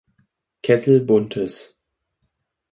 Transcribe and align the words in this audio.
Kessel 0.63 1.05
Buntes. 1.05 1.77